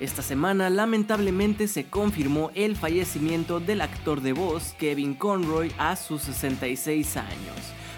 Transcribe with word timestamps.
Esta 0.00 0.22
semana 0.22 0.70
lamentablemente 0.70 1.68
se 1.68 1.84
confirmó 1.84 2.50
el 2.54 2.74
fallecimiento 2.74 3.60
del 3.60 3.82
actor 3.82 4.22
de 4.22 4.32
voz 4.32 4.74
Kevin 4.78 5.14
Conroy 5.14 5.70
a 5.76 5.94
sus 5.94 6.22
66 6.22 7.18
años. 7.18 7.56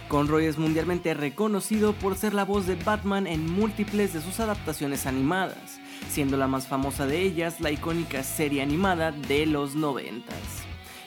Conroy 0.08 0.46
es 0.46 0.58
mundialmente 0.58 1.14
reconocido 1.14 1.92
por 1.92 2.16
ser 2.16 2.34
la 2.34 2.44
voz 2.44 2.66
de 2.66 2.74
Batman 2.74 3.28
en 3.28 3.48
múltiples 3.48 4.12
de 4.12 4.20
sus 4.20 4.40
adaptaciones 4.40 5.06
animadas, 5.06 5.78
siendo 6.10 6.36
la 6.36 6.48
más 6.48 6.66
famosa 6.66 7.06
de 7.06 7.22
ellas 7.22 7.60
la 7.60 7.70
icónica 7.70 8.24
serie 8.24 8.62
animada 8.62 9.12
de 9.12 9.46
los 9.46 9.76
90. 9.76 10.34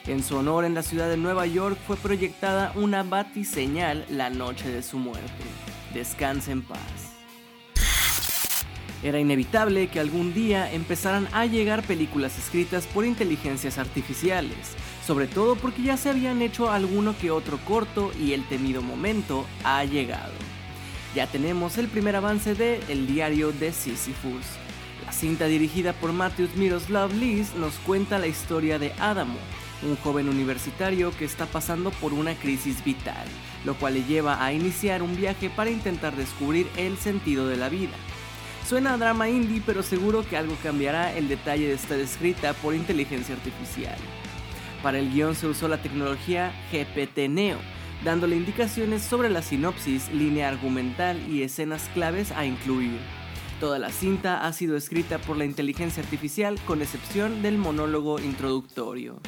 En 0.06 0.24
su 0.24 0.36
honor 0.36 0.64
en 0.64 0.74
la 0.74 0.82
ciudad 0.82 1.10
de 1.10 1.18
Nueva 1.18 1.46
York 1.46 1.76
fue 1.86 1.96
proyectada 1.96 2.72
una 2.74 3.02
batiseñal 3.02 4.06
la 4.08 4.30
noche 4.30 4.70
de 4.70 4.82
su 4.82 4.98
muerte. 4.98 5.44
Descanse 5.92 6.52
en 6.52 6.62
paz. 6.62 6.95
Era 9.06 9.20
inevitable 9.20 9.86
que 9.86 10.00
algún 10.00 10.34
día 10.34 10.72
empezaran 10.72 11.28
a 11.30 11.46
llegar 11.46 11.84
películas 11.84 12.36
escritas 12.40 12.88
por 12.88 13.04
inteligencias 13.04 13.78
artificiales, 13.78 14.74
sobre 15.06 15.28
todo 15.28 15.54
porque 15.54 15.84
ya 15.84 15.96
se 15.96 16.10
habían 16.10 16.42
hecho 16.42 16.72
alguno 16.72 17.14
que 17.16 17.30
otro 17.30 17.60
corto 17.64 18.10
y 18.20 18.32
el 18.32 18.42
temido 18.48 18.82
momento 18.82 19.46
ha 19.62 19.84
llegado. 19.84 20.32
Ya 21.14 21.28
tenemos 21.28 21.78
el 21.78 21.86
primer 21.86 22.16
avance 22.16 22.56
de 22.56 22.80
El 22.88 23.06
diario 23.06 23.52
de 23.52 23.72
Sisyphus. 23.72 24.44
La 25.04 25.12
cinta 25.12 25.46
dirigida 25.46 25.92
por 25.92 26.12
Matthew 26.12 26.48
Miroslav 26.56 27.14
Lis 27.14 27.54
nos 27.54 27.74
cuenta 27.74 28.18
la 28.18 28.26
historia 28.26 28.80
de 28.80 28.92
Adamo, 28.98 29.38
un 29.84 29.94
joven 29.98 30.28
universitario 30.28 31.16
que 31.16 31.26
está 31.26 31.46
pasando 31.46 31.92
por 31.92 32.12
una 32.12 32.34
crisis 32.34 32.82
vital, 32.84 33.28
lo 33.64 33.76
cual 33.76 33.94
le 33.94 34.02
lleva 34.02 34.44
a 34.44 34.52
iniciar 34.52 35.00
un 35.00 35.14
viaje 35.14 35.48
para 35.48 35.70
intentar 35.70 36.16
descubrir 36.16 36.66
el 36.76 36.96
sentido 36.96 37.46
de 37.46 37.56
la 37.56 37.68
vida. 37.68 37.94
Suena 38.68 38.96
drama 38.96 39.28
indie, 39.28 39.62
pero 39.64 39.84
seguro 39.84 40.28
que 40.28 40.36
algo 40.36 40.56
cambiará 40.60 41.16
el 41.16 41.28
detalle 41.28 41.68
de 41.68 41.74
estar 41.74 42.00
escrita 42.00 42.52
por 42.52 42.74
inteligencia 42.74 43.36
artificial. 43.36 43.96
Para 44.82 44.98
el 44.98 45.12
guion 45.12 45.36
se 45.36 45.46
usó 45.46 45.68
la 45.68 45.80
tecnología 45.80 46.52
GPT 46.72 47.28
Neo, 47.28 47.58
dándole 48.04 48.34
indicaciones 48.34 49.02
sobre 49.02 49.30
la 49.30 49.42
sinopsis, 49.42 50.10
línea 50.12 50.48
argumental 50.48 51.16
y 51.30 51.42
escenas 51.42 51.88
claves 51.94 52.32
a 52.32 52.44
incluir. 52.44 52.98
Toda 53.60 53.78
la 53.78 53.90
cinta 53.90 54.44
ha 54.44 54.52
sido 54.52 54.76
escrita 54.76 55.18
por 55.18 55.36
la 55.36 55.44
inteligencia 55.44 56.02
artificial 56.02 56.58
con 56.66 56.82
excepción 56.82 57.42
del 57.42 57.58
monólogo 57.58 58.18
introductorio. 58.18 59.20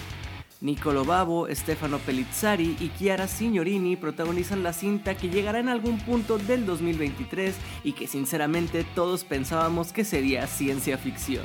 Nicolo 0.60 1.04
Babo, 1.04 1.46
Stefano 1.50 1.98
Pellizzari 1.98 2.76
y 2.80 2.88
Chiara 2.98 3.28
Signorini 3.28 3.94
protagonizan 3.94 4.64
la 4.64 4.72
cinta 4.72 5.16
que 5.16 5.28
llegará 5.28 5.60
en 5.60 5.68
algún 5.68 5.98
punto 6.00 6.36
del 6.36 6.66
2023 6.66 7.54
y 7.84 7.92
que 7.92 8.08
sinceramente 8.08 8.84
todos 8.94 9.22
pensábamos 9.22 9.92
que 9.92 10.04
sería 10.04 10.48
ciencia 10.48 10.98
ficción. 10.98 11.44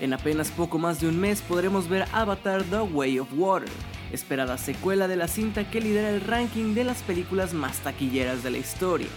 En 0.00 0.12
apenas 0.12 0.50
poco 0.50 0.76
más 0.78 1.00
de 1.00 1.08
un 1.08 1.20
mes 1.20 1.40
podremos 1.40 1.88
ver 1.88 2.04
Avatar 2.12 2.64
The 2.64 2.80
Way 2.80 3.20
of 3.20 3.28
Water, 3.36 3.70
esperada 4.10 4.58
secuela 4.58 5.06
de 5.06 5.14
la 5.14 5.28
cinta 5.28 5.70
que 5.70 5.80
lidera 5.80 6.10
el 6.10 6.20
ranking 6.20 6.74
de 6.74 6.82
las 6.82 7.02
películas 7.02 7.54
más 7.54 7.78
taquilleras 7.78 8.42
de 8.42 8.50
la 8.50 8.58
historia. 8.58 9.08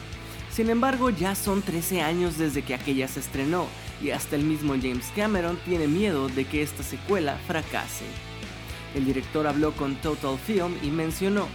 Sin 0.52 0.70
embargo, 0.70 1.10
ya 1.10 1.34
son 1.34 1.64
13 1.64 2.02
años 2.02 2.38
desde 2.38 2.62
que 2.62 2.76
aquella 2.76 3.08
se 3.08 3.20
estrenó 3.20 3.68
y 4.02 4.12
hasta 4.12 4.36
el 4.36 4.44
mismo 4.44 4.74
James 4.74 5.12
Cameron 5.16 5.58
tiene 5.66 5.88
miedo 5.88 6.30
de 6.30 6.46
que 6.46 6.62
esta 6.62 6.84
secuela 6.84 7.38
fracase. 7.48 8.06
El 8.96 9.06
director 9.06 9.48
habló 9.48 9.74
con 9.74 9.96
Total 9.96 10.38
Film 10.38 10.74
y 10.82 10.90
mencionó, 10.90 11.48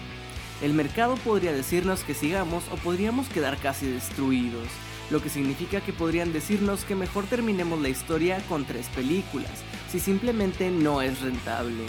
el 0.63 0.75
mercado 0.75 1.17
podría 1.17 1.53
decirnos 1.53 2.05
que 2.05 2.15
sigamos 2.15 2.65
o 2.71 2.77
podríamos 2.77 3.29
quedar 3.29 3.59
casi 3.59 3.87
destruidos, 3.87 4.69
lo 5.11 5.21
que 5.21 5.29
significa 5.29 5.81
que 5.81 5.93
podrían 5.93 6.33
decirnos 6.33 6.85
que 6.85 6.95
mejor 6.95 7.25
terminemos 7.25 7.81
la 7.81 7.89
historia 7.89 8.41
con 8.49 8.65
tres 8.65 8.87
películas, 8.95 9.51
si 9.91 9.99
simplemente 9.99 10.71
no 10.71 11.03
es 11.03 11.21
rentable. 11.21 11.85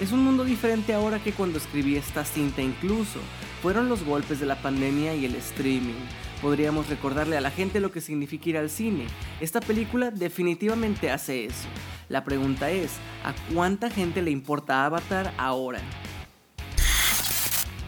Es 0.00 0.12
un 0.12 0.22
mundo 0.22 0.44
diferente 0.44 0.94
ahora 0.94 1.18
que 1.18 1.32
cuando 1.32 1.58
escribí 1.58 1.96
esta 1.96 2.24
cinta 2.24 2.62
incluso, 2.62 3.18
fueron 3.62 3.88
los 3.88 4.04
golpes 4.04 4.38
de 4.38 4.46
la 4.46 4.60
pandemia 4.60 5.14
y 5.14 5.24
el 5.24 5.34
streaming, 5.34 5.98
podríamos 6.40 6.88
recordarle 6.88 7.36
a 7.36 7.40
la 7.40 7.50
gente 7.50 7.80
lo 7.80 7.92
que 7.92 8.00
significa 8.00 8.50
ir 8.50 8.58
al 8.58 8.70
cine. 8.70 9.06
Esta 9.40 9.60
película 9.60 10.10
definitivamente 10.10 11.10
hace 11.10 11.44
eso. 11.44 11.68
La 12.08 12.24
pregunta 12.24 12.70
es, 12.70 12.92
¿a 13.24 13.34
cuánta 13.52 13.90
gente 13.90 14.22
le 14.22 14.30
importa 14.30 14.84
Avatar 14.84 15.32
ahora? 15.36 15.80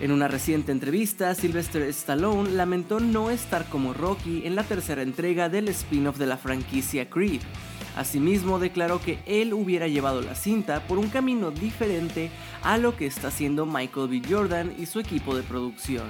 En 0.01 0.13
una 0.13 0.29
reciente 0.29 0.73
entrevista, 0.73 1.35
Sylvester 1.35 1.83
Stallone 1.83 2.53
lamentó 2.53 3.01
no 3.01 3.31
estar 3.31 3.67
como 3.69 3.93
Rocky 3.93 4.47
en 4.47 4.55
la 4.55 4.65
tercera 4.65 5.03
entrega 5.03 5.51
del 5.51 5.69
spin-off 5.69 6.17
de 6.17 6.27
la 6.27 6.39
franquicia 6.39 7.11
Creed. 7.11 7.43
Asimismo, 7.97 8.59
declaró 8.59 9.01
que 9.03 9.19
él 9.27 9.53
hubiera 9.53 9.89
llevado 9.89 10.23
la 10.23 10.35
cinta 10.35 10.87
por 10.87 10.97
un 10.97 11.11
camino 11.11 11.51
diferente 11.51 12.31
a 12.63 12.79
lo 12.79 12.97
que 12.97 13.05
está 13.05 13.29
haciendo 13.29 13.67
Michael 13.67 14.09
B. 14.09 14.23
Jordan 14.27 14.75
y 14.79 14.87
su 14.87 15.01
equipo 15.01 15.37
de 15.37 15.43
producción. 15.43 16.09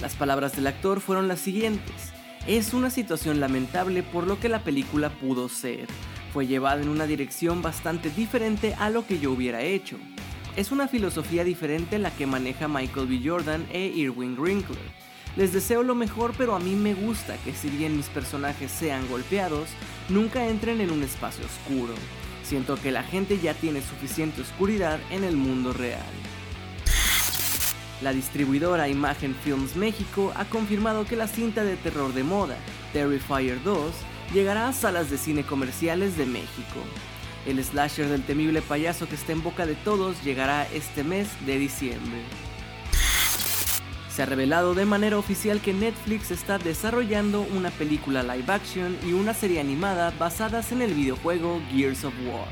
Las 0.00 0.14
palabras 0.14 0.54
del 0.54 0.68
actor 0.68 1.00
fueron 1.00 1.26
las 1.26 1.40
siguientes. 1.40 2.12
Es 2.46 2.72
una 2.72 2.88
situación 2.88 3.40
lamentable 3.40 4.02
por 4.02 4.26
lo 4.26 4.38
que 4.38 4.48
la 4.48 4.62
película 4.62 5.10
pudo 5.10 5.48
ser. 5.48 5.88
Fue 6.32 6.46
llevada 6.46 6.80
en 6.80 6.88
una 6.88 7.06
dirección 7.06 7.62
bastante 7.62 8.10
diferente 8.10 8.74
a 8.78 8.90
lo 8.90 9.06
que 9.06 9.18
yo 9.18 9.32
hubiera 9.32 9.62
hecho. 9.62 9.96
Es 10.56 10.70
una 10.70 10.86
filosofía 10.86 11.42
diferente 11.42 11.98
la 11.98 12.10
que 12.10 12.26
maneja 12.26 12.68
Michael 12.68 13.08
B. 13.08 13.20
Jordan 13.24 13.66
e 13.72 13.86
Irwin 13.86 14.38
Winkler. 14.38 14.78
Les 15.36 15.52
deseo 15.52 15.82
lo 15.82 15.94
mejor, 15.94 16.32
pero 16.38 16.54
a 16.54 16.60
mí 16.60 16.74
me 16.74 16.94
gusta 16.94 17.36
que 17.44 17.52
si 17.52 17.68
bien 17.68 17.96
mis 17.96 18.06
personajes 18.06 18.70
sean 18.70 19.06
golpeados, 19.08 19.68
nunca 20.08 20.48
entren 20.48 20.80
en 20.80 20.90
un 20.90 21.02
espacio 21.02 21.44
oscuro. 21.44 21.94
Siento 22.44 22.76
que 22.76 22.92
la 22.92 23.02
gente 23.02 23.38
ya 23.38 23.54
tiene 23.54 23.82
suficiente 23.82 24.42
oscuridad 24.42 25.00
en 25.10 25.24
el 25.24 25.36
mundo 25.36 25.72
real. 25.72 26.00
La 28.00 28.12
distribuidora 28.12 28.88
Imagen 28.88 29.34
Films 29.34 29.74
México 29.74 30.32
ha 30.36 30.44
confirmado 30.44 31.04
que 31.04 31.16
la 31.16 31.26
cinta 31.26 31.64
de 31.64 31.76
terror 31.76 32.14
de 32.14 32.22
moda, 32.22 32.56
Terrifier 32.92 33.60
2, 33.64 33.92
llegará 34.32 34.68
a 34.68 34.72
salas 34.72 35.10
de 35.10 35.18
cine 35.18 35.42
comerciales 35.42 36.16
de 36.16 36.24
México. 36.24 36.78
El 37.44 37.62
slasher 37.62 38.08
del 38.08 38.22
temible 38.22 38.62
payaso 38.62 39.08
que 39.08 39.16
está 39.16 39.32
en 39.32 39.42
boca 39.42 39.66
de 39.66 39.74
todos 39.74 40.22
llegará 40.22 40.68
este 40.72 41.02
mes 41.02 41.28
de 41.44 41.58
diciembre. 41.58 42.22
Se 44.14 44.22
ha 44.22 44.26
revelado 44.26 44.74
de 44.74 44.84
manera 44.84 45.18
oficial 45.18 45.60
que 45.60 45.72
Netflix 45.72 46.30
está 46.30 46.58
desarrollando 46.58 47.40
una 47.56 47.70
película 47.70 48.22
live 48.22 48.52
action 48.52 48.96
y 49.04 49.12
una 49.12 49.34
serie 49.34 49.60
animada 49.60 50.12
basadas 50.18 50.70
en 50.70 50.82
el 50.82 50.94
videojuego 50.94 51.60
Gears 51.72 52.04
of 52.04 52.14
War. 52.26 52.46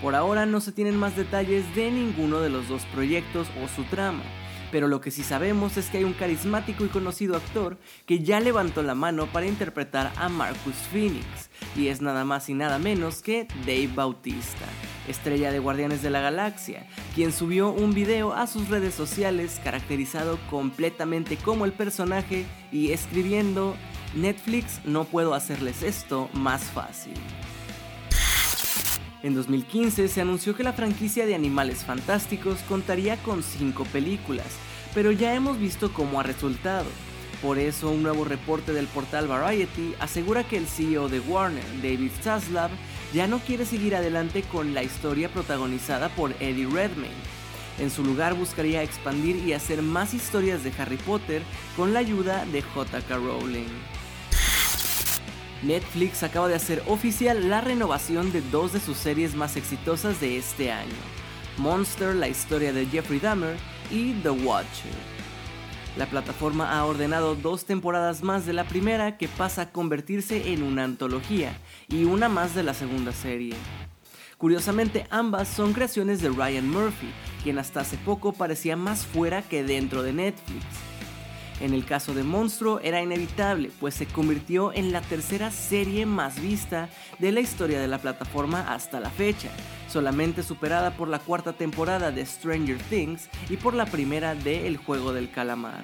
Por 0.00 0.14
ahora 0.14 0.46
no 0.46 0.60
se 0.60 0.70
tienen 0.70 0.96
más 0.96 1.16
detalles 1.16 1.64
de 1.74 1.90
ninguno 1.90 2.38
de 2.38 2.50
los 2.50 2.68
dos 2.68 2.82
proyectos 2.92 3.48
o 3.64 3.68
su 3.68 3.82
trama, 3.84 4.22
pero 4.70 4.88
lo 4.88 5.00
que 5.00 5.10
sí 5.10 5.22
sabemos 5.22 5.76
es 5.76 5.86
que 5.86 5.98
hay 5.98 6.04
un 6.04 6.12
carismático 6.12 6.84
y 6.84 6.88
conocido 6.88 7.36
actor 7.36 7.78
que 8.06 8.20
ya 8.20 8.40
levantó 8.40 8.82
la 8.82 8.94
mano 8.94 9.26
para 9.26 9.46
interpretar 9.46 10.12
a 10.16 10.28
Marcus 10.28 10.74
Phoenix, 10.92 11.50
y 11.76 11.88
es 11.88 12.00
nada 12.00 12.24
más 12.24 12.48
y 12.48 12.54
nada 12.54 12.78
menos 12.78 13.22
que 13.22 13.48
Dave 13.60 13.90
Bautista, 13.94 14.66
estrella 15.08 15.50
de 15.50 15.58
Guardianes 15.58 16.02
de 16.02 16.10
la 16.10 16.20
Galaxia, 16.20 16.86
quien 17.14 17.32
subió 17.32 17.70
un 17.70 17.94
video 17.94 18.32
a 18.32 18.46
sus 18.46 18.68
redes 18.68 18.94
sociales 18.94 19.60
caracterizado 19.62 20.38
completamente 20.50 21.36
como 21.36 21.64
el 21.64 21.72
personaje 21.72 22.46
y 22.72 22.92
escribiendo 22.92 23.76
Netflix 24.14 24.80
no 24.84 25.04
puedo 25.04 25.34
hacerles 25.34 25.82
esto 25.82 26.28
más 26.32 26.64
fácil. 26.64 27.14
En 29.22 29.34
2015 29.34 30.06
se 30.06 30.20
anunció 30.20 30.54
que 30.54 30.62
la 30.62 30.72
franquicia 30.72 31.26
de 31.26 31.34
Animales 31.34 31.84
Fantásticos 31.84 32.60
contaría 32.68 33.16
con 33.16 33.42
5 33.42 33.84
películas, 33.86 34.46
pero 34.94 35.10
ya 35.10 35.34
hemos 35.34 35.58
visto 35.58 35.92
cómo 35.92 36.20
ha 36.20 36.22
resultado. 36.22 36.86
Por 37.42 37.58
eso, 37.58 37.90
un 37.90 38.04
nuevo 38.04 38.24
reporte 38.24 38.72
del 38.72 38.86
portal 38.86 39.26
Variety 39.26 39.94
asegura 39.98 40.44
que 40.44 40.56
el 40.56 40.66
CEO 40.66 41.08
de 41.08 41.18
Warner, 41.18 41.64
David 41.82 42.12
Zaslav, 42.22 42.70
ya 43.12 43.26
no 43.26 43.40
quiere 43.40 43.64
seguir 43.64 43.96
adelante 43.96 44.42
con 44.42 44.72
la 44.72 44.84
historia 44.84 45.28
protagonizada 45.28 46.10
por 46.10 46.32
Eddie 46.38 46.66
Redmayne. 46.66 47.14
En 47.80 47.90
su 47.90 48.04
lugar 48.04 48.34
buscaría 48.34 48.82
expandir 48.84 49.36
y 49.36 49.52
hacer 49.52 49.82
más 49.82 50.14
historias 50.14 50.62
de 50.62 50.72
Harry 50.78 50.96
Potter 50.96 51.42
con 51.76 51.92
la 51.92 52.00
ayuda 52.00 52.44
de 52.46 52.60
JK 52.60 53.10
Rowling. 53.10 53.97
Netflix 55.62 56.22
acaba 56.22 56.46
de 56.46 56.54
hacer 56.54 56.82
oficial 56.86 57.48
la 57.48 57.60
renovación 57.60 58.30
de 58.30 58.40
dos 58.42 58.72
de 58.72 58.80
sus 58.80 58.96
series 58.96 59.34
más 59.34 59.56
exitosas 59.56 60.20
de 60.20 60.38
este 60.38 60.70
año, 60.70 60.94
Monster, 61.56 62.14
la 62.14 62.28
historia 62.28 62.72
de 62.72 62.86
Jeffrey 62.86 63.18
Dahmer, 63.18 63.56
y 63.90 64.12
The 64.22 64.30
Watcher. 64.30 64.92
La 65.96 66.06
plataforma 66.06 66.78
ha 66.78 66.84
ordenado 66.84 67.34
dos 67.34 67.64
temporadas 67.64 68.22
más 68.22 68.46
de 68.46 68.52
la 68.52 68.64
primera 68.64 69.16
que 69.16 69.26
pasa 69.26 69.62
a 69.62 69.72
convertirse 69.72 70.52
en 70.52 70.62
una 70.62 70.84
antología 70.84 71.58
y 71.88 72.04
una 72.04 72.28
más 72.28 72.54
de 72.54 72.62
la 72.62 72.74
segunda 72.74 73.12
serie. 73.12 73.54
Curiosamente, 74.36 75.08
ambas 75.10 75.48
son 75.48 75.72
creaciones 75.72 76.22
de 76.22 76.28
Ryan 76.28 76.70
Murphy, 76.70 77.10
quien 77.42 77.58
hasta 77.58 77.80
hace 77.80 77.96
poco 77.96 78.32
parecía 78.32 78.76
más 78.76 79.04
fuera 79.04 79.42
que 79.42 79.64
dentro 79.64 80.04
de 80.04 80.12
Netflix. 80.12 80.64
En 81.60 81.74
el 81.74 81.84
caso 81.84 82.14
de 82.14 82.22
Monstruo 82.22 82.80
era 82.80 83.02
inevitable, 83.02 83.70
pues 83.80 83.94
se 83.94 84.06
convirtió 84.06 84.72
en 84.72 84.92
la 84.92 85.00
tercera 85.00 85.50
serie 85.50 86.06
más 86.06 86.40
vista 86.40 86.88
de 87.18 87.32
la 87.32 87.40
historia 87.40 87.80
de 87.80 87.88
la 87.88 87.98
plataforma 87.98 88.72
hasta 88.72 89.00
la 89.00 89.10
fecha, 89.10 89.50
solamente 89.88 90.42
superada 90.42 90.92
por 90.92 91.08
la 91.08 91.18
cuarta 91.18 91.52
temporada 91.52 92.12
de 92.12 92.24
Stranger 92.24 92.78
Things 92.90 93.28
y 93.50 93.56
por 93.56 93.74
la 93.74 93.86
primera 93.86 94.36
de 94.36 94.68
El 94.68 94.76
Juego 94.76 95.12
del 95.12 95.30
Calamar. 95.30 95.82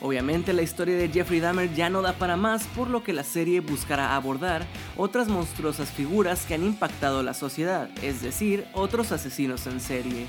Obviamente 0.00 0.52
la 0.52 0.62
historia 0.62 0.96
de 0.96 1.08
Jeffrey 1.08 1.40
Dahmer 1.40 1.74
ya 1.74 1.90
no 1.90 2.02
da 2.02 2.12
para 2.14 2.36
más, 2.36 2.64
por 2.68 2.88
lo 2.88 3.02
que 3.02 3.12
la 3.12 3.24
serie 3.24 3.60
buscará 3.60 4.14
abordar 4.14 4.66
otras 4.96 5.28
monstruosas 5.28 5.90
figuras 5.90 6.44
que 6.46 6.54
han 6.54 6.64
impactado 6.64 7.22
la 7.22 7.34
sociedad, 7.34 7.88
es 8.02 8.22
decir, 8.22 8.66
otros 8.72 9.12
asesinos 9.12 9.66
en 9.66 9.80
serie. 9.80 10.26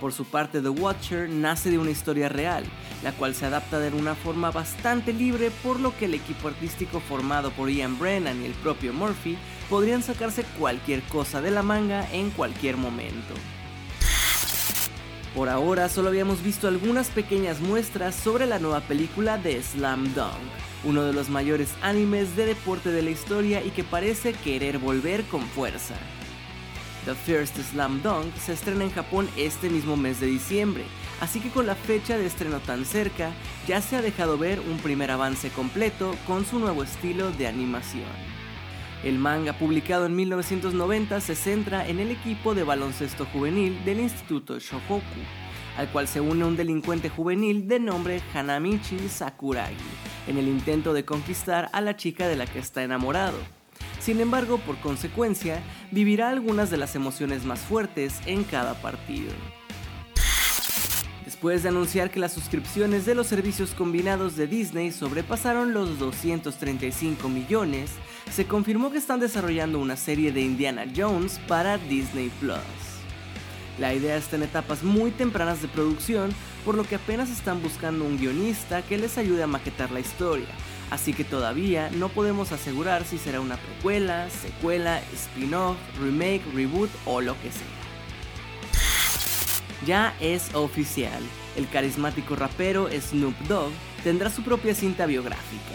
Por 0.00 0.12
su 0.12 0.24
parte, 0.24 0.60
The 0.60 0.68
Watcher 0.68 1.28
nace 1.28 1.70
de 1.70 1.78
una 1.78 1.90
historia 1.90 2.28
real, 2.28 2.64
la 3.02 3.12
cual 3.12 3.34
se 3.34 3.46
adapta 3.46 3.78
de 3.78 3.90
una 3.96 4.14
forma 4.14 4.50
bastante 4.50 5.12
libre, 5.12 5.50
por 5.62 5.80
lo 5.80 5.96
que 5.96 6.06
el 6.06 6.14
equipo 6.14 6.48
artístico 6.48 7.00
formado 7.00 7.50
por 7.52 7.70
Ian 7.70 7.98
Brennan 7.98 8.42
y 8.42 8.46
el 8.46 8.52
propio 8.54 8.92
Murphy 8.92 9.36
podrían 9.68 10.02
sacarse 10.02 10.44
cualquier 10.58 11.02
cosa 11.02 11.40
de 11.40 11.50
la 11.50 11.62
manga 11.62 12.08
en 12.12 12.30
cualquier 12.30 12.76
momento. 12.76 13.34
Por 15.34 15.48
ahora 15.48 15.88
solo 15.88 16.08
habíamos 16.08 16.42
visto 16.42 16.66
algunas 16.66 17.08
pequeñas 17.08 17.60
muestras 17.60 18.14
sobre 18.14 18.46
la 18.46 18.58
nueva 18.58 18.80
película 18.80 19.38
de 19.38 19.62
Slam 19.62 20.12
Dunk, 20.14 20.32
uno 20.84 21.04
de 21.04 21.12
los 21.12 21.28
mayores 21.28 21.68
animes 21.82 22.34
de 22.34 22.46
deporte 22.46 22.90
de 22.90 23.02
la 23.02 23.10
historia 23.10 23.62
y 23.62 23.70
que 23.70 23.84
parece 23.84 24.32
querer 24.32 24.78
volver 24.78 25.22
con 25.24 25.42
fuerza. 25.42 25.94
The 27.04 27.14
First 27.14 27.56
Slam 27.56 28.02
Dunk 28.02 28.34
se 28.36 28.52
estrena 28.52 28.84
en 28.84 28.90
Japón 28.90 29.28
este 29.36 29.70
mismo 29.70 29.96
mes 29.96 30.20
de 30.20 30.26
diciembre, 30.26 30.84
así 31.20 31.40
que 31.40 31.50
con 31.50 31.66
la 31.66 31.74
fecha 31.74 32.18
de 32.18 32.26
estreno 32.26 32.60
tan 32.60 32.84
cerca, 32.84 33.30
ya 33.66 33.80
se 33.80 33.96
ha 33.96 34.02
dejado 34.02 34.36
ver 34.38 34.60
un 34.60 34.78
primer 34.78 35.10
avance 35.10 35.50
completo 35.50 36.14
con 36.26 36.44
su 36.44 36.58
nuevo 36.58 36.82
estilo 36.82 37.30
de 37.32 37.46
animación. 37.46 38.08
El 39.04 39.18
manga 39.18 39.52
publicado 39.52 40.06
en 40.06 40.16
1990 40.16 41.20
se 41.20 41.36
centra 41.36 41.86
en 41.86 42.00
el 42.00 42.10
equipo 42.10 42.54
de 42.54 42.64
baloncesto 42.64 43.26
juvenil 43.26 43.84
del 43.84 44.00
Instituto 44.00 44.58
Shohoku, 44.58 45.02
al 45.76 45.88
cual 45.90 46.08
se 46.08 46.20
une 46.20 46.44
un 46.44 46.56
delincuente 46.56 47.08
juvenil 47.08 47.68
de 47.68 47.78
nombre 47.78 48.20
Hanamichi 48.34 49.08
Sakuragi, 49.08 49.76
en 50.26 50.36
el 50.36 50.48
intento 50.48 50.92
de 50.92 51.04
conquistar 51.04 51.70
a 51.72 51.80
la 51.80 51.96
chica 51.96 52.26
de 52.26 52.34
la 52.34 52.46
que 52.46 52.58
está 52.58 52.82
enamorado. 52.82 53.38
Sin 54.00 54.20
embargo, 54.20 54.58
por 54.58 54.78
consecuencia, 54.78 55.62
vivirá 55.90 56.30
algunas 56.30 56.70
de 56.70 56.76
las 56.76 56.94
emociones 56.94 57.44
más 57.44 57.60
fuertes 57.60 58.20
en 58.26 58.44
cada 58.44 58.74
partido. 58.74 59.32
Después 61.24 61.62
de 61.62 61.68
anunciar 61.68 62.10
que 62.10 62.20
las 62.20 62.32
suscripciones 62.32 63.04
de 63.04 63.14
los 63.14 63.26
servicios 63.26 63.70
combinados 63.70 64.34
de 64.34 64.46
Disney 64.46 64.90
sobrepasaron 64.90 65.72
los 65.72 65.98
235 65.98 67.28
millones, 67.28 67.90
se 68.32 68.46
confirmó 68.46 68.90
que 68.90 68.98
están 68.98 69.20
desarrollando 69.20 69.78
una 69.78 69.96
serie 69.96 70.32
de 70.32 70.40
Indiana 70.40 70.86
Jones 70.96 71.38
para 71.46 71.78
Disney 71.78 72.30
Plus. 72.40 72.58
La 73.78 73.94
idea 73.94 74.16
está 74.16 74.36
en 74.36 74.42
etapas 74.42 74.82
muy 74.82 75.10
tempranas 75.10 75.62
de 75.62 75.68
producción, 75.68 76.30
por 76.64 76.74
lo 76.74 76.84
que 76.84 76.96
apenas 76.96 77.30
están 77.30 77.62
buscando 77.62 78.04
un 78.04 78.18
guionista 78.18 78.82
que 78.82 78.98
les 78.98 79.18
ayude 79.18 79.42
a 79.42 79.46
maquetar 79.46 79.90
la 79.92 80.00
historia, 80.00 80.48
así 80.90 81.12
que 81.12 81.24
todavía 81.24 81.90
no 81.90 82.08
podemos 82.08 82.52
asegurar 82.52 83.04
si 83.04 83.18
será 83.18 83.40
una 83.40 83.56
precuela, 83.56 84.28
secuela, 84.30 85.00
spin-off, 85.14 85.76
remake, 86.00 86.42
reboot 86.54 86.90
o 87.06 87.20
lo 87.20 87.34
que 87.40 87.50
sea. 87.50 87.78
Ya 89.86 90.14
es 90.20 90.54
oficial, 90.54 91.22
el 91.56 91.68
carismático 91.68 92.36
rapero 92.36 92.88
Snoop 92.90 93.36
Dogg 93.48 93.72
tendrá 94.02 94.30
su 94.30 94.42
propia 94.42 94.74
cinta 94.74 95.06
biográfica. 95.06 95.74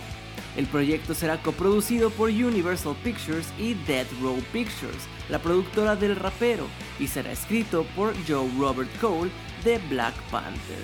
El 0.55 0.67
proyecto 0.67 1.15
será 1.15 1.41
coproducido 1.41 2.11
por 2.11 2.29
Universal 2.29 2.95
Pictures 3.03 3.47
y 3.57 3.73
Death 3.73 4.07
Row 4.21 4.37
Pictures, 4.51 5.07
la 5.29 5.39
productora 5.39 5.95
del 5.95 6.15
rapero, 6.15 6.67
y 6.99 7.07
será 7.07 7.31
escrito 7.31 7.85
por 7.95 8.13
Joe 8.27 8.47
Robert 8.59 8.89
Cole 8.99 9.31
de 9.63 9.79
Black 9.89 10.13
Panther. 10.29 10.83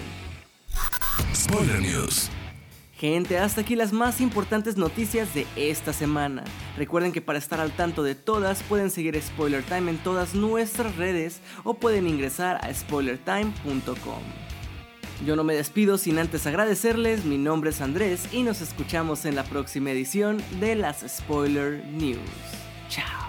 Spoiler 1.36 1.80
News. 1.82 2.32
Gente, 3.00 3.38
hasta 3.38 3.62
aquí 3.62 3.78
las 3.78 3.94
más 3.94 4.20
importantes 4.20 4.76
noticias 4.76 5.34
de 5.34 5.48
esta 5.56 5.94
semana. 5.94 6.44
Recuerden 6.76 7.14
que 7.14 7.22
para 7.22 7.40
estar 7.40 7.62
al 7.62 7.72
tanto 7.72 8.04
de 8.04 8.14
todas 8.14 8.62
pueden 8.64 8.92
seguir 8.92 9.18
Spoiler 9.22 9.64
Time 9.64 9.92
en 9.92 9.98
todas 10.00 10.36
nuestras 10.36 10.98
redes 10.98 11.40
o 11.64 11.76
pueden 11.76 12.08
ingresar 12.08 12.58
a 12.62 12.74
spoilertime.com. 12.74 14.20
Yo 15.26 15.38
no 15.38 15.46
me 15.46 15.54
despido 15.54 15.98
sin 15.98 16.20
antes 16.20 16.46
agradecerles, 16.46 17.24
mi 17.24 17.38
nombre 17.38 17.70
es 17.70 17.80
Andrés 17.80 18.28
y 18.34 18.44
nos 18.44 18.60
escuchamos 18.60 19.24
en 19.24 19.36
la 19.36 19.46
próxima 19.46 19.92
edición 19.92 20.44
de 20.60 20.76
las 20.76 21.06
Spoiler 21.08 21.86
News. 21.86 22.20
Chao. 22.90 23.29